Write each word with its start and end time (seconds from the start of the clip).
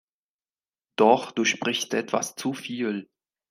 Doch 0.95 1.29
Du 1.29 1.45
sprichst 1.45 1.93
etwas 1.93 2.33
zu 2.33 2.53
viel. 2.55 3.07